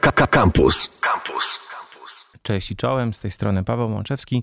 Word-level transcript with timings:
Campus. 0.00 0.90
Campus. 1.00 1.58
Cześć 2.42 2.70
i 2.70 2.76
czołem, 2.76 3.14
z 3.14 3.20
tej 3.20 3.30
strony 3.30 3.64
Paweł 3.64 3.88
Mączewski, 3.88 4.42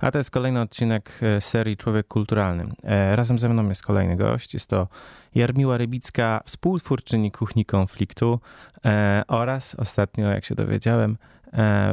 a 0.00 0.10
to 0.10 0.18
jest 0.18 0.30
kolejny 0.30 0.60
odcinek 0.60 1.18
e, 1.22 1.40
serii 1.40 1.76
Człowiek 1.76 2.06
Kulturalny. 2.06 2.72
E, 2.84 3.16
razem 3.16 3.38
ze 3.38 3.48
mną 3.48 3.68
jest 3.68 3.82
kolejny 3.82 4.16
gość, 4.16 4.54
jest 4.54 4.70
to 4.70 4.88
Jarmiła 5.34 5.76
Rybicka, 5.76 6.40
współtwórczyni 6.46 7.32
Kuchni 7.32 7.64
Konfliktu 7.64 8.40
e, 8.84 9.22
oraz 9.28 9.74
ostatnio, 9.74 10.28
jak 10.28 10.44
się 10.44 10.54
dowiedziałem, 10.54 11.16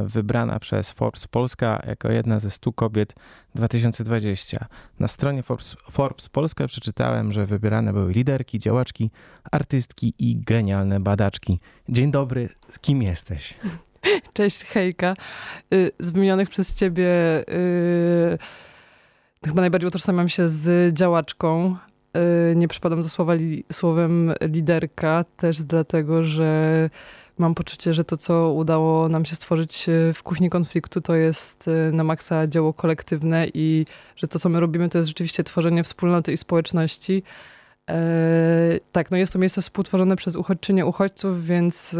wybrana 0.02 0.58
przez 0.58 0.90
Forbes 0.90 1.26
Polska 1.26 1.82
jako 1.86 2.12
jedna 2.12 2.40
ze 2.40 2.50
100 2.50 2.72
kobiet 2.72 3.14
2020. 3.54 4.66
Na 5.00 5.08
stronie 5.08 5.42
Forbes, 5.42 5.76
Forbes 5.90 6.28
Polska 6.28 6.66
przeczytałem, 6.66 7.32
że 7.32 7.46
wybierane 7.46 7.92
były 7.92 8.12
liderki, 8.12 8.58
działaczki, 8.58 9.10
artystki 9.52 10.14
i 10.18 10.40
genialne 10.40 11.00
badaczki. 11.00 11.60
Dzień 11.88 12.10
dobry, 12.10 12.48
kim 12.80 13.02
jesteś? 13.02 13.54
Cześć, 14.32 14.64
hejka. 14.64 15.14
Y, 15.74 15.90
z 15.98 16.10
wymienionych 16.10 16.48
przez 16.48 16.78
ciebie 16.78 17.44
yy, 17.48 18.38
chyba 19.44 19.60
najbardziej 19.60 19.88
utożsamiam 19.88 20.28
się 20.28 20.48
z 20.48 20.94
działaczką. 20.94 21.76
Yy, 22.14 22.56
nie 22.56 22.68
przypadam 22.68 23.02
do 23.02 23.08
słowa 23.08 23.34
li, 23.34 23.64
słowem 23.72 24.32
liderka, 24.40 25.24
też 25.36 25.62
dlatego, 25.62 26.22
że 26.22 26.90
mam 27.40 27.54
poczucie, 27.54 27.94
że 27.94 28.04
to, 28.04 28.16
co 28.16 28.52
udało 28.52 29.08
nam 29.08 29.24
się 29.24 29.36
stworzyć 29.36 29.88
y, 29.88 30.12
w 30.14 30.22
kuchni 30.22 30.50
konfliktu, 30.50 31.00
to 31.00 31.14
jest 31.14 31.68
y, 31.68 31.92
na 31.92 32.04
maksa 32.04 32.46
dzieło 32.46 32.72
kolektywne 32.72 33.46
i 33.54 33.86
że 34.16 34.28
to, 34.28 34.38
co 34.38 34.48
my 34.48 34.60
robimy, 34.60 34.88
to 34.88 34.98
jest 34.98 35.08
rzeczywiście 35.08 35.44
tworzenie 35.44 35.84
wspólnoty 35.84 36.32
i 36.32 36.36
społeczności. 36.36 37.22
Yy, 37.88 37.94
tak, 38.92 39.10
no 39.10 39.16
jest 39.16 39.32
to 39.32 39.38
miejsce 39.38 39.62
współtworzone 39.62 40.16
przez 40.16 40.36
uchodźczynie 40.36 40.86
uchodźców, 40.86 41.44
więc 41.44 41.96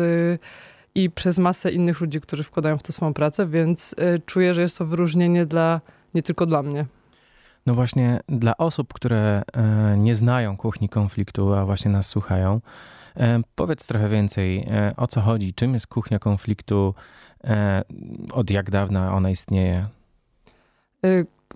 i 0.95 1.11
przez 1.11 1.39
masę 1.39 1.73
innych 1.73 2.01
ludzi, 2.01 2.21
którzy 2.21 2.43
wkładają 2.43 2.79
w 2.79 2.83
to 2.83 2.93
swoją 2.93 3.15
pracę, 3.15 3.47
więc 3.47 3.93
y, 3.93 4.23
czuję, 4.27 4.55
że 4.55 4.63
jest 4.63 4.79
to 4.79 4.87
wyróżnienie 4.87 5.47
dla, 5.47 5.81
nie 6.15 6.23
tylko 6.23 6.47
dla 6.47 6.63
mnie. 6.63 6.87
No 7.67 7.75
właśnie 7.75 8.21
dla 8.29 8.57
osób, 8.57 8.93
które 8.93 9.43
e, 9.53 9.97
nie 9.99 10.15
znają 10.15 10.57
kuchni 10.57 10.89
konfliktu, 10.89 11.55
a 11.55 11.67
właśnie 11.67 11.91
nas 11.91 12.07
słuchają, 12.07 12.55
e, 12.55 12.61
powiedz 13.55 13.87
trochę 13.87 14.09
więcej, 14.09 14.67
e, 14.71 14.93
o 14.97 15.07
co 15.07 15.21
chodzi, 15.21 15.53
czym 15.53 15.75
jest 15.75 15.87
kuchnia 15.87 16.19
konfliktu, 16.19 16.95
od 18.33 18.51
jak 18.51 18.71
dawna 18.71 19.13
ona 19.15 19.31
istnieje? 19.31 19.87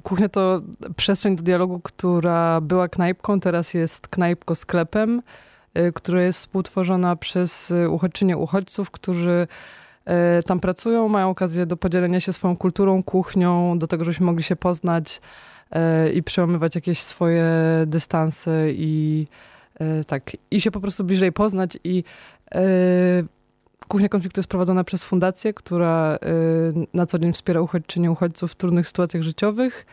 Kuchnia 0.03 0.29
to 0.29 0.61
przestrzeń 0.97 1.37
do 1.37 1.43
dialogu, 1.43 1.81
która 1.81 2.61
była 2.61 2.89
knajpką, 2.89 3.41
teraz 3.41 3.75
jest 3.75 4.09
knajpko-sklepem. 4.09 5.23
Która 5.95 6.23
jest 6.23 6.39
współtworzona 6.39 7.17
przez 7.17 7.73
uchodźczynie 7.91 8.37
uchodźców, 8.37 8.91
którzy 8.91 9.47
tam 10.47 10.61
pracują, 10.61 11.09
mają 11.09 11.31
okazję 11.31 11.67
do 11.67 11.77
podzielenia 11.77 12.21
się 12.21 12.33
swoją 12.33 12.57
kulturą, 12.57 13.03
kuchnią, 13.03 13.79
do 13.79 13.87
tego, 13.87 14.05
żebyśmy 14.05 14.27
mogli 14.27 14.43
się 14.43 14.57
poznać 14.57 15.21
i 16.15 16.23
przełamywać 16.23 16.75
jakieś 16.75 16.99
swoje 16.99 17.47
dystanse 17.87 18.73
i 18.73 19.27
tak, 20.07 20.31
i 20.51 20.61
się 20.61 20.71
po 20.71 20.81
prostu 20.81 21.05
bliżej 21.05 21.33
poznać 21.33 21.79
i 21.85 22.05
Kuchnia 23.89 24.09
Konfliktu 24.09 24.39
jest 24.39 24.49
prowadzona 24.49 24.85
przez 24.85 25.05
fundację, 25.05 25.55
która 25.55 26.19
na 26.95 27.07
co 27.07 27.19
dzień 27.19 27.33
wspiera 27.33 27.61
uchodźczynie 27.61 28.11
uchodźców 28.11 28.53
w 28.53 28.55
trudnych 28.55 28.89
sytuacjach 28.89 29.23
życiowych. 29.23 29.87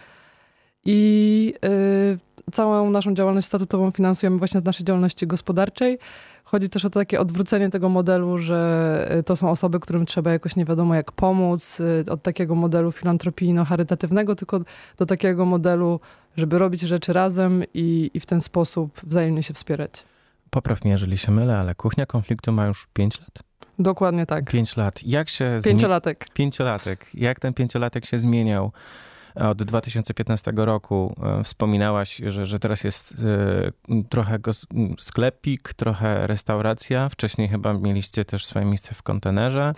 I 0.85 1.53
całą 2.51 2.89
naszą 2.89 3.13
działalność 3.13 3.47
statutową 3.47 3.91
finansujemy 3.91 4.37
właśnie 4.37 4.59
z 4.59 4.63
naszej 4.63 4.85
działalności 4.85 5.27
gospodarczej. 5.27 5.99
Chodzi 6.43 6.69
też 6.69 6.85
o 6.85 6.89
to 6.89 6.99
takie 6.99 7.19
odwrócenie 7.19 7.69
tego 7.69 7.89
modelu, 7.89 8.37
że 8.37 9.11
y, 9.19 9.23
to 9.23 9.35
są 9.35 9.49
osoby, 9.49 9.79
którym 9.79 10.05
trzeba 10.05 10.31
jakoś 10.31 10.55
nie 10.55 10.65
wiadomo 10.65 10.95
jak 10.95 11.11
pomóc, 11.11 11.79
y, 11.79 12.05
od 12.11 12.23
takiego 12.23 12.55
modelu 12.55 12.89
filantropijno-charytatywnego, 12.89 14.35
tylko 14.35 14.59
do 14.97 15.05
takiego 15.05 15.45
modelu, 15.45 15.99
żeby 16.37 16.57
robić 16.57 16.81
rzeczy 16.81 17.13
razem 17.13 17.63
i, 17.73 18.11
i 18.13 18.19
w 18.19 18.25
ten 18.25 18.41
sposób 18.41 18.99
wzajemnie 19.03 19.43
się 19.43 19.53
wspierać. 19.53 20.03
Popraw 20.49 20.83
mnie, 20.83 20.91
jeżeli 20.91 21.17
się 21.17 21.31
mylę, 21.31 21.57
ale 21.57 21.75
kuchnia 21.75 22.05
konfliktu 22.05 22.51
ma 22.51 22.65
już 22.65 22.87
5 22.93 23.19
lat? 23.19 23.39
Dokładnie 23.79 24.25
tak. 24.25 24.51
5 24.51 24.77
lat. 24.77 25.03
Jak 25.03 25.29
się... 25.29 25.59
Pięciolatek. 25.63 26.25
Pięciolatek. 26.33 27.05
Jak 27.13 27.39
ten 27.39 27.53
pięciolatek 27.53 28.05
się 28.05 28.19
zmieniał? 28.19 28.71
Od 29.35 29.63
2015 29.63 30.51
roku 30.55 31.15
e, 31.23 31.43
wspominałaś, 31.43 32.21
że, 32.27 32.45
że 32.45 32.59
teraz 32.59 32.83
jest 32.83 33.15
e, 33.89 34.03
trochę 34.09 34.39
sklepik, 34.99 35.73
trochę 35.73 36.27
restauracja. 36.27 37.09
Wcześniej 37.09 37.49
chyba 37.49 37.73
mieliście 37.73 38.25
też 38.25 38.45
swoje 38.45 38.65
miejsce 38.65 38.95
w 38.95 39.03
kontenerze. 39.03 39.73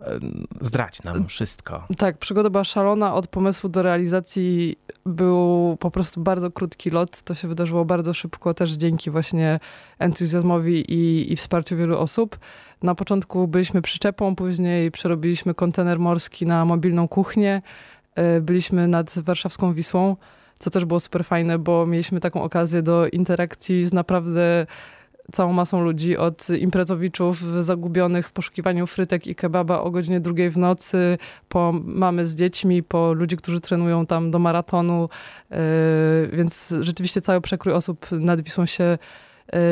E, 0.00 0.18
zdradź 0.60 1.02
nam 1.02 1.26
wszystko. 1.26 1.86
Tak, 1.98 2.18
przygoda 2.18 2.50
była 2.50 2.64
szalona. 2.64 3.14
Od 3.14 3.26
pomysłu 3.26 3.70
do 3.70 3.82
realizacji 3.82 4.76
był 5.06 5.76
po 5.80 5.90
prostu 5.90 6.20
bardzo 6.20 6.50
krótki 6.50 6.90
lot. 6.90 7.22
To 7.22 7.34
się 7.34 7.48
wydarzyło 7.48 7.84
bardzo 7.84 8.14
szybko, 8.14 8.54
też 8.54 8.72
dzięki 8.72 9.10
właśnie 9.10 9.60
entuzjazmowi 9.98 10.92
i, 10.92 11.32
i 11.32 11.36
wsparciu 11.36 11.76
wielu 11.76 11.98
osób. 11.98 12.38
Na 12.82 12.94
początku 12.94 13.48
byliśmy 13.48 13.82
przyczepą, 13.82 14.36
później 14.36 14.90
przerobiliśmy 14.90 15.54
kontener 15.54 15.98
morski 15.98 16.46
na 16.46 16.64
mobilną 16.64 17.08
kuchnię. 17.08 17.62
E, 18.20 18.40
byliśmy 18.40 18.88
nad 18.88 19.18
warszawską 19.18 19.72
Wisłą, 19.72 20.16
co 20.58 20.70
też 20.70 20.84
było 20.84 21.00
super 21.00 21.24
fajne, 21.24 21.58
bo 21.58 21.86
mieliśmy 21.86 22.20
taką 22.20 22.42
okazję 22.42 22.82
do 22.82 23.06
interakcji 23.06 23.84
z 23.84 23.92
naprawdę 23.92 24.66
całą 25.32 25.52
masą 25.52 25.84
ludzi, 25.84 26.16
od 26.16 26.50
imprezowiczów 26.50 27.42
zagubionych 27.64 28.28
w 28.28 28.32
poszukiwaniu 28.32 28.86
frytek 28.86 29.26
i 29.26 29.34
kebaba 29.34 29.80
o 29.80 29.90
godzinie 29.90 30.20
drugiej 30.20 30.50
w 30.50 30.56
nocy, 30.56 31.18
po 31.48 31.72
mamy 31.84 32.26
z 32.26 32.34
dziećmi, 32.34 32.82
po 32.82 33.12
ludzi, 33.12 33.36
którzy 33.36 33.60
trenują 33.60 34.06
tam 34.06 34.30
do 34.30 34.38
maratonu, 34.38 35.08
e, 35.50 35.56
więc 36.32 36.74
rzeczywiście 36.80 37.20
cały 37.20 37.40
przekrój 37.40 37.74
osób 37.74 38.06
nad 38.10 38.40
Wisłą 38.40 38.66
się 38.66 38.98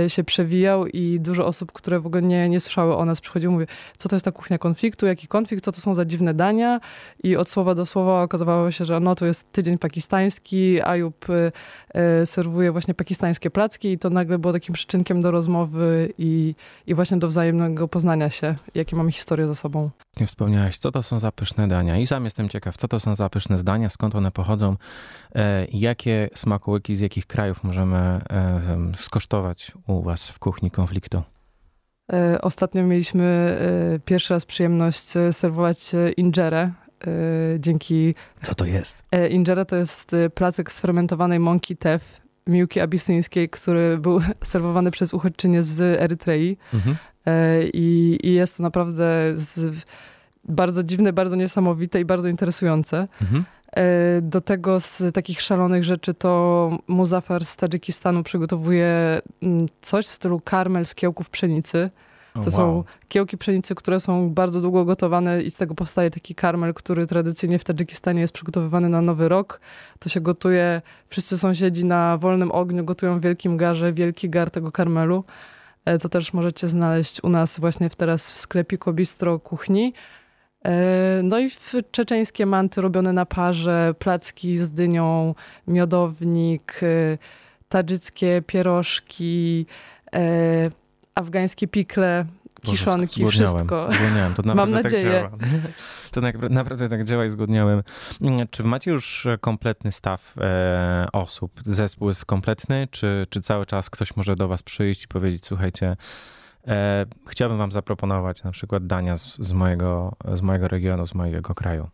się 0.09 0.25
przewijał 0.25 0.87
i 0.87 1.21
dużo 1.21 1.47
osób, 1.47 1.73
które 1.73 2.01
w 2.01 2.07
ogóle 2.07 2.23
nie, 2.23 2.49
nie 2.49 2.61
słyszały 2.61 2.97
o 2.97 3.05
nas, 3.05 3.21
przychodziło 3.21 3.53
mówię, 3.53 3.67
co 3.99 4.09
to 4.09 4.17
jest 4.17 4.25
ta 4.25 4.33
kuchnia 4.33 4.59
konfliktu, 4.59 5.07
jaki 5.07 5.29
konflikt, 5.29 5.65
co 5.65 5.73
to 5.73 5.81
są 5.81 5.95
za 5.95 6.05
dziwne 6.05 6.35
dania? 6.35 6.81
I 7.23 7.37
od 7.37 7.49
słowa 7.49 7.75
do 7.75 7.87
słowa 7.87 8.23
okazywało 8.23 8.71
się, 8.71 8.85
że 8.85 9.01
no 9.01 9.15
to 9.15 9.27
jest 9.27 9.53
tydzień 9.53 9.79
pakistański, 9.79 10.81
Ayub 10.83 11.27
e, 11.31 11.53
e, 11.95 12.27
serwuje 12.27 12.73
właśnie 12.73 12.95
pakistańskie 12.95 13.51
placki 13.51 13.93
i 13.93 13.99
to 13.99 14.11
nagle 14.11 14.39
było 14.39 14.53
takim 14.53 14.75
przyczynkiem 14.75 15.23
do 15.23 15.31
rozmowy 15.31 16.13
i, 16.19 16.55
i 16.87 16.95
właśnie 16.95 17.17
do 17.17 17.29
wzajemnego 17.29 17.89
poznania 17.89 18.31
się, 18.31 18.55
jakie 18.75 18.97
mamy 18.97 19.13
historię 19.13 19.47
ze 19.47 19.55
sobą. 19.55 19.91
Nie 20.21 20.27
wspomniałeś, 20.27 20.79
co 20.79 20.93
to 20.93 21.03
są 21.03 21.19
za 21.19 21.33
pyszne 21.33 21.69
dania? 21.69 21.99
I 21.99 22.07
sam 22.07 22.25
jestem 22.25 22.49
ciekaw, 22.49 22.77
co 22.77 22.89
to 22.89 23.01
są 23.01 23.15
za 23.15 23.29
pyszne 23.29 23.57
zdania, 23.57 23.89
skąd 23.89 24.15
one 24.15 24.31
pochodzą, 24.31 24.77
jakie 25.73 26.31
smakołyki 26.35 26.97
z 26.97 27.01
jakich 27.01 27.27
krajów 27.27 27.65
możemy 27.65 28.21
skosztować 28.97 29.68
u 29.87 30.03
was 30.03 30.29
w 30.29 30.39
kuchni 30.39 30.71
konfliktu? 30.71 31.23
E, 32.13 32.41
ostatnio 32.43 32.83
mieliśmy 32.83 33.25
e, 33.25 33.99
pierwszy 33.99 34.35
raz 34.35 34.47
przyjemność 34.47 35.17
e, 35.17 35.33
serwować 35.33 35.93
injerę. 36.17 36.73
Dzięki. 37.59 38.15
Co 38.43 38.55
to 38.55 38.65
jest? 38.65 39.03
Injera 39.31 39.65
to 39.65 39.77
jest 39.77 40.17
placek 40.35 40.73
z 40.73 40.81
fermentowanej 40.81 41.41
mąki 41.41 41.77
tef, 41.77 42.21
miłki 42.47 42.81
abisyńskiej, 42.81 43.49
który 43.49 43.99
był 43.99 44.21
serwowany 44.45 44.91
przez 44.91 45.15
uchodźczynię 45.15 45.63
z 45.63 45.81
Erytrei. 45.81 46.57
Mhm. 46.75 46.97
I, 47.73 48.19
I, 48.23 48.33
jest 48.35 48.57
to 48.57 48.63
naprawdę 48.63 49.33
z, 49.35 49.75
bardzo 50.45 50.83
dziwne, 50.83 51.13
bardzo 51.13 51.37
niesamowite 51.37 52.01
i 52.01 52.05
bardzo 52.05 52.29
interesujące. 52.29 53.09
Mhm. 53.23 53.45
E, 53.77 54.21
do 54.23 54.41
tego 54.41 54.81
z 54.81 55.03
takich 55.15 55.41
szalonych 55.41 55.85
rzeczy 55.85 56.15
to 56.15 56.71
Muzafar 56.87 57.45
z 57.45 57.57
Tadżykistanu 57.57 58.23
przygotowuje 58.23 59.21
mm, 59.43 59.67
coś 59.83 60.07
w 60.07 60.11
stylu 60.11 60.41
karmel 60.41 60.87
z 60.87 60.95
kiełków 60.95 61.31
pszenicy. 61.31 61.91
To 62.33 62.41
wow. 62.41 62.51
są 62.51 62.85
kiełki 63.09 63.39
pszenicy, 63.39 63.75
które 63.75 64.01
są 64.01 64.31
bardzo 64.31 64.61
długo 64.61 64.85
gotowane 64.85 65.43
i 65.43 65.51
z 65.51 65.57
tego 65.57 65.75
powstaje 65.75 66.11
taki 66.11 66.35
karmel, 66.35 66.75
który 66.75 67.07
tradycyjnie 67.07 67.59
w 67.59 67.65
Tadżykistanie 67.65 68.21
jest 68.21 68.33
przygotowywany 68.33 68.89
na 68.89 69.03
Nowy 69.03 69.29
Rok. 69.29 69.61
To 69.99 70.09
się 70.09 70.21
gotuje, 70.21 70.83
wszyscy 71.09 71.39
sąsiedzi 71.39 71.85
na 71.85 72.19
wolnym 72.19 72.53
ogniu 72.53 72.85
gotują 72.85 73.19
w 73.19 73.23
wielkim 73.23 73.57
garze, 73.57 73.93
wielki 73.93 74.31
gar 74.31 74.51
tego 74.51 74.73
karmelu. 74.73 75.25
E, 75.85 75.99
to 75.99 76.09
też 76.09 76.33
możecie 76.33 76.69
znaleźć 76.69 77.25
u 77.25 77.29
nas 77.29 77.61
właśnie 77.61 77.91
teraz 77.91 78.33
w 78.33 78.37
sklepiku 78.39 78.93
Bistro 78.93 79.39
Kuchni. 79.39 79.93
E, 80.65 81.21
no 81.23 81.39
i 81.39 81.49
czeczeńskie 81.91 82.47
manty 82.47 82.81
robione 82.81 83.13
na 83.13 83.27
parze, 83.27 83.95
placki 83.99 84.59
z 84.59 84.73
dynią, 84.73 85.35
miodownik, 85.67 86.81
e, 86.83 87.19
tadżyckie 87.69 88.43
pierożki, 88.47 89.67
e, 90.15 90.71
afgańskie 91.15 91.69
pikle, 91.69 92.25
kiszonki, 92.63 93.23
Boże, 93.25 93.45
wszystko. 93.45 93.89
Zgłodniałem, 93.93 94.35
to 94.35 94.43
naprawdę 94.47 94.75
Mam 94.75 94.83
tak 94.83 94.93
nadzieję. 94.93 95.29
Tak 95.31 95.41
działa. 95.41 95.63
To 96.11 96.21
naprawdę 96.51 96.89
tak 96.89 97.05
działa 97.05 97.25
i 97.25 97.31
zgodniałem. 97.31 97.83
Czy 98.51 98.65
macie 98.65 98.91
już 98.91 99.27
kompletny 99.41 99.93
staw 99.93 100.35
e, 100.41 101.07
osób? 101.13 101.53
Zespół 101.65 102.09
jest 102.09 102.25
kompletny, 102.25 102.89
czy, 102.91 103.27
czy 103.29 103.41
cały 103.41 103.67
czas 103.67 103.91
ktoś 103.91 104.17
może 104.17 104.37
do 104.37 104.49
was 104.49 104.63
przyjść 104.63 105.05
i 105.05 105.09
powiedzieć, 105.09 105.45
słuchajcie, 105.45 105.97
E, 106.67 107.07
chciałbym 107.27 107.59
wam 107.59 107.73
zaproponować 107.73 108.45
na 108.45 108.51
przykład 108.51 108.87
dania 108.87 109.17
z, 109.17 109.39
z, 109.39 109.53
mojego, 109.53 110.13
z 110.35 110.41
mojego 110.43 110.69
regionu, 110.69 111.07
z 111.07 111.15
mojego 111.15 111.55
kraju. 111.55 111.89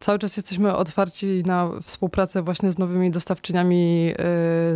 Cały 0.00 0.18
czas 0.18 0.36
jesteśmy 0.36 0.76
otwarci 0.76 1.42
na 1.46 1.68
współpracę 1.82 2.42
właśnie 2.42 2.72
z 2.72 2.78
nowymi 2.78 3.10
dostawczyniami, 3.10 4.12
e, 4.12 4.14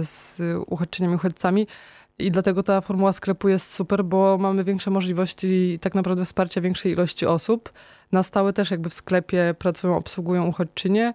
z 0.03 0.41
uchodźczyniami, 0.67 1.15
uchodźcami. 1.15 1.67
I 2.19 2.31
dlatego 2.31 2.63
ta 2.63 2.81
formuła 2.81 3.13
sklepu 3.13 3.49
jest 3.49 3.71
super, 3.71 4.05
bo 4.05 4.39
mamy 4.39 4.65
większe 4.65 4.91
możliwości 4.91 5.79
tak 5.81 5.95
naprawdę 5.95 6.25
wsparcia 6.25 6.61
większej 6.61 6.93
ilości 6.93 7.27
osób. 7.27 7.73
Na 8.13 8.23
stałe 8.23 8.53
też 8.53 8.71
jakby 8.71 8.91
w 8.91 8.95
sklepie 8.95 9.55
pracują, 9.59 9.97
obsługują 9.97 10.47
uchodźczynie. 10.47 11.15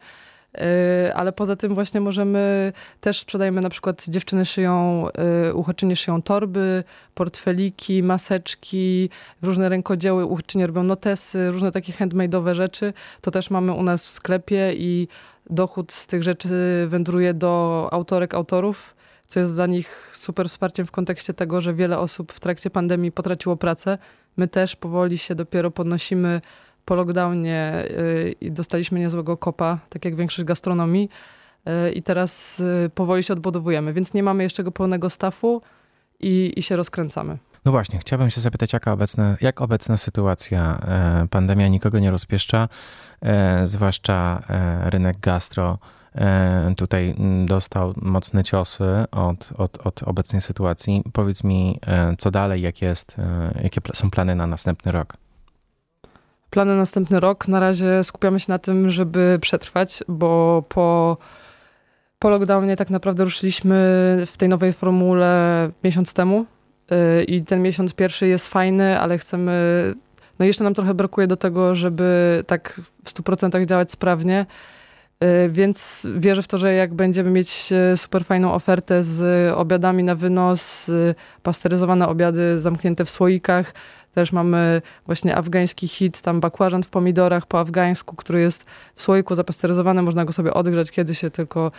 Y, 0.57 1.13
ale 1.13 1.31
poza 1.31 1.55
tym 1.55 1.73
właśnie 1.73 2.01
możemy, 2.01 2.73
też 3.01 3.19
sprzedajemy 3.19 3.61
na 3.61 3.69
przykład 3.69 4.05
dziewczyny 4.07 4.45
szyją, 4.45 5.05
y, 5.49 5.53
uchodźczynie 5.53 5.95
szyją 5.95 6.21
torby, 6.21 6.83
portfeliki, 7.13 8.03
maseczki, 8.03 9.09
różne 9.41 9.69
rękodzieły, 9.69 10.25
uchodźczynie 10.25 10.67
robią 10.67 10.83
notesy, 10.83 11.51
różne 11.51 11.71
takie 11.71 11.93
handmade'owe 11.93 12.53
rzeczy. 12.53 12.93
To 13.21 13.31
też 13.31 13.49
mamy 13.49 13.71
u 13.71 13.83
nas 13.83 14.05
w 14.05 14.09
sklepie 14.09 14.73
i 14.73 15.07
dochód 15.49 15.93
z 15.93 16.07
tych 16.07 16.23
rzeczy 16.23 16.85
wędruje 16.87 17.33
do 17.33 17.87
autorek, 17.91 18.33
autorów, 18.33 18.95
co 19.27 19.39
jest 19.39 19.53
dla 19.53 19.67
nich 19.67 20.09
super 20.13 20.49
wsparciem 20.49 20.85
w 20.85 20.91
kontekście 20.91 21.33
tego, 21.33 21.61
że 21.61 21.73
wiele 21.73 21.99
osób 21.99 22.31
w 22.31 22.39
trakcie 22.39 22.69
pandemii 22.69 23.11
potraciło 23.11 23.57
pracę. 23.57 23.97
My 24.37 24.47
też 24.47 24.75
powoli 24.75 25.17
się 25.17 25.35
dopiero 25.35 25.71
podnosimy 25.71 26.41
po 26.89 26.95
lockdownie 26.95 27.85
y, 28.41 28.51
dostaliśmy 28.51 28.99
niezłego 28.99 29.37
kopa, 29.37 29.79
tak 29.89 30.05
jak 30.05 30.15
większość 30.15 30.43
gastronomii. 30.43 31.09
Y, 31.87 31.91
I 31.91 32.03
teraz 32.03 32.59
y, 32.59 32.89
powoli 32.95 33.23
się 33.23 33.33
odbudowujemy, 33.33 33.93
więc 33.93 34.13
nie 34.13 34.23
mamy 34.23 34.43
jeszcze 34.43 34.63
go 34.63 34.71
pełnego 34.71 35.09
stafu 35.09 35.61
i, 36.19 36.53
i 36.55 36.61
się 36.61 36.75
rozkręcamy. 36.75 37.37
No 37.65 37.71
właśnie, 37.71 37.99
chciałbym 37.99 38.29
się 38.29 38.41
zapytać, 38.41 38.73
jaka 38.73 38.93
obecna, 38.93 39.37
jak 39.41 39.61
obecna 39.61 39.97
sytuacja, 39.97 40.79
e, 40.87 41.27
pandemia 41.27 41.67
nikogo 41.67 41.99
nie 41.99 42.11
rozpieszcza, 42.11 42.69
e, 43.21 43.67
zwłaszcza 43.67 44.41
e, 44.49 44.89
rynek 44.89 45.19
gastro 45.19 45.77
tutaj 46.77 47.15
dostał 47.45 47.93
mocne 48.01 48.43
ciosy 48.43 49.05
od, 49.11 49.49
od, 49.57 49.87
od 49.87 50.03
obecnej 50.03 50.41
sytuacji. 50.41 51.03
Powiedz 51.13 51.43
mi, 51.43 51.79
co 52.17 52.31
dalej, 52.31 52.61
jak 52.61 52.81
jest, 52.81 53.15
jakie 53.63 53.81
są 53.93 54.09
plany 54.11 54.35
na 54.35 54.47
następny 54.47 54.91
rok? 54.91 55.13
Plany 56.49 56.71
na 56.71 56.77
następny 56.77 57.19
rok. 57.19 57.47
Na 57.47 57.59
razie 57.59 58.03
skupiamy 58.03 58.39
się 58.39 58.45
na 58.49 58.59
tym, 58.59 58.89
żeby 58.89 59.37
przetrwać, 59.41 60.03
bo 60.07 60.63
po, 60.69 61.17
po 62.19 62.29
lockdownie 62.29 62.75
tak 62.75 62.89
naprawdę 62.89 63.23
ruszyliśmy 63.23 63.75
w 64.27 64.37
tej 64.37 64.49
nowej 64.49 64.73
formule 64.73 65.69
miesiąc 65.83 66.13
temu. 66.13 66.45
Y, 66.91 67.23
I 67.23 67.41
ten 67.41 67.61
miesiąc 67.61 67.93
pierwszy 67.93 68.27
jest 68.27 68.47
fajny, 68.47 68.99
ale 68.99 69.17
chcemy. 69.17 69.53
No 70.39 70.45
jeszcze 70.45 70.63
nam 70.63 70.73
trochę 70.73 70.93
brakuje 70.93 71.27
do 71.27 71.37
tego, 71.37 71.75
żeby 71.75 72.43
tak 72.47 72.81
w 73.03 73.13
100% 73.13 73.65
działać 73.65 73.91
sprawnie. 73.91 74.45
Y, 75.23 75.49
więc 75.49 76.07
wierzę 76.15 76.41
w 76.41 76.47
to, 76.47 76.57
że 76.57 76.73
jak 76.73 76.93
będziemy 76.93 77.29
mieć 77.29 77.69
y, 77.93 77.97
super 77.97 78.25
fajną 78.25 78.53
ofertę 78.53 79.03
z 79.03 79.53
obiadami 79.53 80.03
na 80.03 80.15
wynos, 80.15 80.91
pasteryzowane 81.43 82.07
obiady 82.07 82.59
zamknięte 82.59 83.05
w 83.05 83.09
słoikach, 83.09 83.73
też 84.13 84.31
mamy 84.31 84.81
właśnie 85.05 85.35
afgański 85.35 85.87
hit, 85.87 86.21
tam 86.21 86.39
bakłażan 86.39 86.83
w 86.83 86.89
pomidorach 86.89 87.45
po 87.45 87.59
afgańsku, 87.59 88.15
który 88.15 88.39
jest 88.39 88.65
w 88.95 89.01
słoiku 89.01 89.35
zapasteryzowany, 89.35 90.01
można 90.01 90.25
go 90.25 90.33
sobie 90.33 90.53
odgrzać, 90.53 90.91
kiedy 90.91 91.15
się 91.15 91.29
tylko 91.29 91.71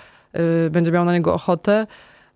y, 0.66 0.70
będzie 0.70 0.92
miał 0.92 1.04
na 1.04 1.12
niego 1.12 1.34
ochotę. 1.34 1.86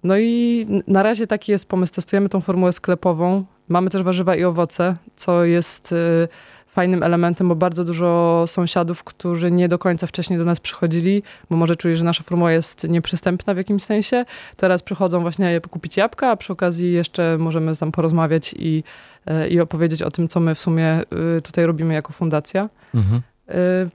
No 0.05 0.19
i 0.19 0.67
na 0.87 1.03
razie 1.03 1.27
taki 1.27 1.53
jest 1.53 1.67
pomysł. 1.67 1.93
Testujemy 1.95 2.29
tą 2.29 2.41
formułę 2.41 2.73
sklepową. 2.73 3.45
Mamy 3.69 3.91
też 3.91 4.03
warzywa 4.03 4.37
i 4.37 4.45
owoce, 4.45 4.97
co 5.17 5.45
jest 5.45 5.93
y, 5.93 6.29
fajnym 6.75 7.03
elementem, 7.03 7.49
bo 7.49 7.55
bardzo 7.55 7.85
dużo 7.85 8.44
sąsiadów, 8.47 9.05
którzy 9.05 9.50
nie 9.50 9.69
do 9.69 9.79
końca 9.79 10.06
wcześniej 10.06 10.38
do 10.38 10.44
nas 10.44 10.61
przychodzili, 10.61 11.23
bo 11.50 11.56
może 11.56 11.76
czuli, 11.76 11.94
że 11.94 12.05
nasza 12.05 12.23
formuła 12.23 12.53
jest 12.53 12.88
nieprzystępna 12.88 13.55
w 13.55 13.56
jakimś 13.56 13.82
sensie. 13.82 14.25
Teraz 14.56 14.82
przychodzą 14.82 15.21
właśnie 15.21 15.61
kupić 15.71 15.97
jabłka, 15.97 16.31
a 16.31 16.37
przy 16.37 16.53
okazji 16.53 16.93
jeszcze 16.93 17.38
możemy 17.38 17.76
tam 17.76 17.93
porozmawiać 17.93 18.55
i, 18.59 18.85
e, 19.26 19.49
i 19.49 19.61
opowiedzieć 19.61 20.03
o 20.03 20.11
tym, 20.11 20.29
co 20.29 20.41
my 20.41 20.55
w 20.55 20.61
sumie 20.61 21.00
y, 21.37 21.43
tutaj 21.43 21.67
robimy 21.67 21.94
jako 21.94 22.12
fundacja. 22.12 22.69
Mhm. 22.94 23.23
Y, 23.50 23.91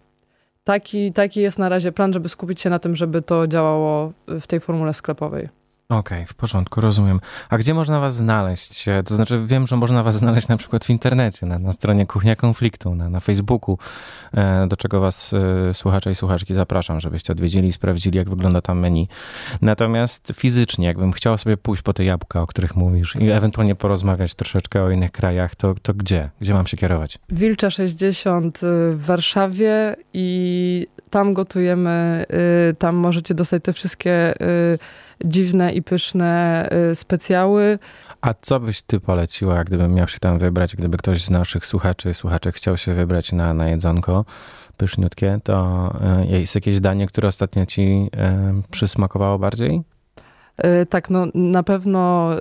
taki, 0.63 1.13
taki 1.13 1.41
jest 1.41 1.59
na 1.59 1.69
razie 1.69 1.91
plan, 1.91 2.13
żeby 2.13 2.29
skupić 2.29 2.61
się 2.61 2.69
na 2.69 2.79
tym, 2.79 2.95
żeby 2.95 3.21
to 3.21 3.47
działało 3.47 4.13
w 4.27 4.47
tej 4.47 4.59
formule 4.59 4.93
sklepowej. 4.93 5.49
Okej, 5.89 6.17
okay, 6.17 6.27
w 6.27 6.33
porządku, 6.33 6.81
rozumiem. 6.81 7.19
A 7.49 7.57
gdzie 7.57 7.73
można 7.73 7.99
was 7.99 8.15
znaleźć? 8.15 8.85
To 9.05 9.15
znaczy, 9.15 9.43
wiem, 9.45 9.67
że 9.67 9.75
można 9.75 10.03
was 10.03 10.15
znaleźć 10.15 10.47
na 10.47 10.57
przykład 10.57 10.85
w 10.85 10.89
internecie, 10.89 11.45
na, 11.45 11.59
na 11.59 11.71
stronie 11.71 12.05
Kuchnia 12.05 12.35
Konfliktu, 12.35 12.95
na, 12.95 13.09
na 13.09 13.19
Facebooku, 13.19 13.77
e, 14.33 14.67
do 14.67 14.77
czego 14.77 14.99
was 14.99 15.33
e, 15.33 15.73
słuchacze 15.73 16.11
i 16.11 16.15
słuchaczki 16.15 16.53
zapraszam, 16.53 16.99
żebyście 16.99 17.33
odwiedzili 17.33 17.67
i 17.67 17.71
sprawdzili, 17.71 18.17
jak 18.17 18.29
wygląda 18.29 18.61
tam 18.61 18.79
menu. 18.79 19.07
Natomiast 19.61 20.31
fizycznie, 20.35 20.87
jakbym 20.87 21.11
chciał 21.11 21.37
sobie 21.37 21.57
pójść 21.57 21.83
po 21.83 21.93
te 21.93 22.03
jabłka, 22.03 22.41
o 22.41 22.47
których 22.47 22.75
mówisz 22.75 23.15
i 23.15 23.29
ewentualnie 23.29 23.75
porozmawiać 23.75 24.35
troszeczkę 24.35 24.83
o 24.83 24.89
innych 24.91 25.11
krajach, 25.11 25.55
to, 25.55 25.75
to 25.81 25.93
gdzie? 25.93 26.29
Gdzie 26.41 26.53
mam 26.53 26.67
się 26.67 26.77
kierować? 26.77 27.19
Wilcza 27.29 27.69
60 27.69 28.59
w 28.93 29.05
Warszawie 29.05 29.95
i 30.13 30.87
tam 31.09 31.33
gotujemy, 31.33 32.25
y, 32.71 32.75
tam 32.75 32.95
możecie 32.95 33.33
dostać 33.33 33.63
te 33.63 33.73
wszystkie 33.73 34.41
y, 34.41 34.79
dziwne 35.25 35.71
i 35.71 35.83
pyszne 35.83 36.69
y, 36.91 36.95
specjały. 36.95 37.79
A 38.21 38.33
co 38.41 38.59
byś 38.59 38.81
ty 38.81 38.99
poleciła, 38.99 39.63
gdybym 39.63 39.93
miał 39.93 40.07
się 40.07 40.19
tam 40.19 40.39
wybrać, 40.39 40.75
gdyby 40.75 40.97
ktoś 40.97 41.23
z 41.23 41.29
naszych 41.29 41.65
słuchaczy, 41.65 42.13
słuchaczek 42.13 42.55
chciał 42.55 42.77
się 42.77 42.93
wybrać 42.93 43.31
na, 43.31 43.53
na 43.53 43.69
jedzonko 43.69 44.25
pyszniutkie, 44.77 45.39
to 45.43 45.91
jest 46.29 46.55
jakieś 46.55 46.79
danie, 46.79 47.07
które 47.07 47.27
ostatnio 47.27 47.65
ci 47.65 48.09
przysmakowało 48.71 49.39
bardziej? 49.39 49.81
Tak, 50.89 51.09
no 51.09 51.27
na 51.33 51.63
pewno 51.63 52.31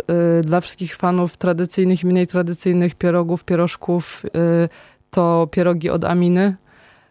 dla 0.42 0.60
wszystkich 0.60 0.96
fanów 0.96 1.36
tradycyjnych 1.36 2.02
i 2.02 2.06
mniej 2.06 2.26
tradycyjnych 2.26 2.94
pierogów, 2.94 3.44
pierożków 3.44 4.22
to 5.10 5.48
pierogi 5.50 5.90
od 5.90 6.04
Aminy. 6.04 6.56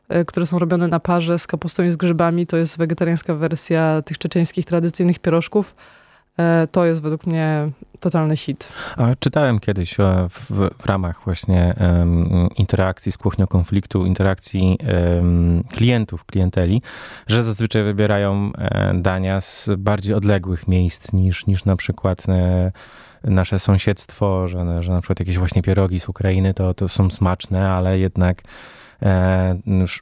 E, 0.09 0.25
które 0.25 0.45
są 0.45 0.59
robione 0.59 0.87
na 0.87 0.99
parze 0.99 1.39
z 1.39 1.47
kapustą 1.47 1.83
i 1.83 1.91
z 1.91 1.95
grzybami. 1.95 2.47
To 2.47 2.57
jest 2.57 2.77
wegetariańska 2.77 3.35
wersja 3.35 4.01
tych 4.01 4.17
czeczeńskich 4.17 4.65
tradycyjnych 4.65 5.19
pierożków. 5.19 5.75
E, 6.39 6.67
to 6.71 6.85
jest 6.85 7.01
według 7.01 7.27
mnie 7.27 7.69
totalny 7.99 8.37
hit. 8.37 8.69
A 8.97 9.15
czytałem 9.19 9.59
kiedyś 9.59 9.99
e, 9.99 10.27
w, 10.29 10.69
w 10.79 10.85
ramach 10.85 11.21
właśnie 11.25 11.75
um, 11.79 12.47
interakcji 12.57 13.11
z 13.11 13.17
kuchnią 13.17 13.47
konfliktu, 13.47 14.05
interakcji 14.05 14.77
um, 15.15 15.63
klientów, 15.71 16.25
klienteli, 16.25 16.81
że 17.27 17.43
zazwyczaj 17.43 17.83
wybierają 17.83 18.51
dania 18.93 19.41
z 19.41 19.69
bardziej 19.77 20.13
odległych 20.13 20.67
miejsc 20.67 21.13
niż, 21.13 21.45
niż 21.45 21.65
na 21.65 21.75
przykład 21.75 22.23
nasze 23.23 23.59
sąsiedztwo, 23.59 24.47
że, 24.47 24.83
że 24.83 24.91
na 24.91 25.01
przykład 25.01 25.19
jakieś 25.19 25.37
właśnie 25.37 25.61
pierogi 25.61 25.99
z 25.99 26.09
Ukrainy 26.09 26.53
to, 26.53 26.73
to 26.73 26.87
są 26.87 27.09
smaczne, 27.09 27.69
ale 27.69 27.99
jednak 27.99 28.41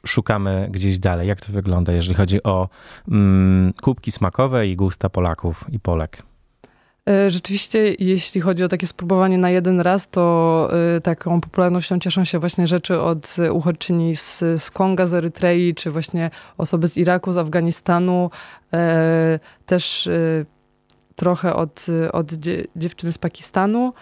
szukamy 0.06 0.68
gdzieś 0.70 0.98
dalej. 0.98 1.28
Jak 1.28 1.40
to 1.40 1.52
wygląda, 1.52 1.92
jeżeli 1.92 2.14
chodzi 2.14 2.42
o 2.42 2.68
mm, 3.08 3.72
kubki 3.82 4.12
smakowe 4.12 4.66
i 4.66 4.76
gusta 4.76 5.08
Polaków 5.08 5.64
i 5.72 5.80
Polek? 5.80 6.22
E, 7.08 7.30
rzeczywiście, 7.30 7.94
jeśli 7.98 8.40
chodzi 8.40 8.64
o 8.64 8.68
takie 8.68 8.86
spróbowanie 8.86 9.38
na 9.38 9.50
jeden 9.50 9.80
raz, 9.80 10.10
to 10.10 10.68
y, 10.96 11.00
taką 11.00 11.40
popularnością 11.40 11.98
cieszą 11.98 12.24
się 12.24 12.38
właśnie 12.38 12.66
rzeczy 12.66 13.00
od 13.00 13.36
uchodźczyni 13.50 14.16
z, 14.16 14.38
z 14.38 14.70
Konga, 14.70 15.06
z 15.06 15.14
Erytrei, 15.14 15.74
czy 15.74 15.90
właśnie 15.90 16.30
osoby 16.58 16.88
z 16.88 16.96
Iraku, 16.96 17.32
z 17.32 17.36
Afganistanu, 17.36 18.30
też 19.66 20.08
trochę 21.16 21.54
od, 21.54 21.86
od 22.12 22.32
dziewczyny 22.76 23.12
z 23.12 23.18
Pakistanu. 23.18 23.92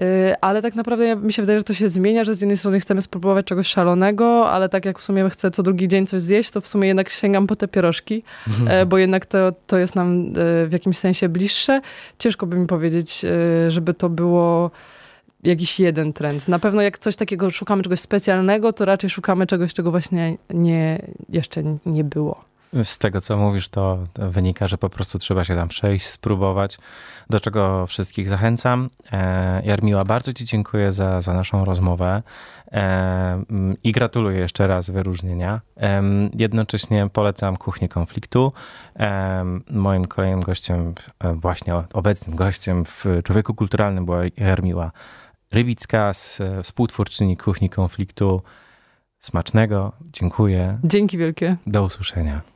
Y, 0.00 0.34
ale 0.40 0.62
tak 0.62 0.74
naprawdę 0.74 1.16
mi 1.16 1.32
się 1.32 1.42
wydaje, 1.42 1.58
że 1.58 1.64
to 1.64 1.74
się 1.74 1.88
zmienia, 1.88 2.24
że 2.24 2.34
z 2.34 2.40
jednej 2.40 2.56
strony 2.56 2.80
chcemy 2.80 3.02
spróbować 3.02 3.46
czegoś 3.46 3.66
szalonego, 3.66 4.50
ale 4.50 4.68
tak 4.68 4.84
jak 4.84 4.98
w 4.98 5.02
sumie 5.02 5.30
chcę 5.30 5.50
co 5.50 5.62
drugi 5.62 5.88
dzień 5.88 6.06
coś 6.06 6.22
zjeść, 6.22 6.50
to 6.50 6.60
w 6.60 6.66
sumie 6.66 6.88
jednak 6.88 7.10
sięgam 7.10 7.46
po 7.46 7.56
te 7.56 7.68
pierożki, 7.68 8.22
mhm. 8.48 8.88
bo 8.88 8.98
jednak 8.98 9.26
to, 9.26 9.52
to 9.66 9.78
jest 9.78 9.94
nam 9.94 10.26
e, 10.26 10.66
w 10.66 10.72
jakimś 10.72 10.98
sensie 10.98 11.28
bliższe. 11.28 11.80
Ciężko 12.18 12.46
by 12.46 12.56
mi 12.56 12.66
powiedzieć, 12.66 13.24
e, 13.24 13.70
żeby 13.70 13.94
to 13.94 14.08
było 14.08 14.70
jakiś 15.42 15.80
jeden 15.80 16.12
trend. 16.12 16.48
Na 16.48 16.58
pewno 16.58 16.82
jak 16.82 16.98
coś 16.98 17.16
takiego 17.16 17.50
szukamy 17.50 17.82
czegoś 17.82 18.00
specjalnego, 18.00 18.72
to 18.72 18.84
raczej 18.84 19.10
szukamy 19.10 19.46
czegoś, 19.46 19.74
czego 19.74 19.90
właśnie 19.90 20.36
nie, 20.50 21.02
jeszcze 21.28 21.62
nie 21.86 22.04
było. 22.04 22.44
Z 22.84 22.98
tego, 22.98 23.20
co 23.20 23.36
mówisz, 23.36 23.68
to 23.68 23.98
wynika, 24.14 24.66
że 24.66 24.78
po 24.78 24.90
prostu 24.90 25.18
trzeba 25.18 25.44
się 25.44 25.56
tam 25.56 25.68
przejść, 25.68 26.06
spróbować, 26.06 26.78
do 27.30 27.40
czego 27.40 27.86
wszystkich 27.86 28.28
zachęcam. 28.28 28.90
E, 29.12 29.62
Jarmiła, 29.64 30.04
bardzo 30.04 30.32
Ci 30.32 30.44
dziękuję 30.44 30.92
za, 30.92 31.20
za 31.20 31.34
naszą 31.34 31.64
rozmowę 31.64 32.22
e, 32.72 33.42
i 33.84 33.92
gratuluję 33.92 34.38
jeszcze 34.40 34.66
raz 34.66 34.90
wyróżnienia. 34.90 35.60
E, 35.76 36.02
jednocześnie 36.34 37.08
polecam 37.12 37.56
Kuchnię 37.56 37.88
Konfliktu. 37.88 38.52
Moim 39.70 40.04
kolejnym 40.04 40.40
gościem, 40.40 40.94
właśnie 41.34 41.74
obecnym 41.92 42.36
gościem 42.36 42.84
w 42.84 43.04
Człowieku 43.24 43.54
Kulturalnym 43.54 44.04
była 44.04 44.20
Jarmiła 44.36 44.92
Rybicka, 45.52 46.12
współtwórczyni 46.62 47.36
Kuchni 47.36 47.70
Konfliktu. 47.70 48.42
Smacznego, 49.20 49.92
dziękuję. 50.12 50.78
Dzięki 50.84 51.18
wielkie. 51.18 51.56
Do 51.66 51.84
usłyszenia. 51.84 52.55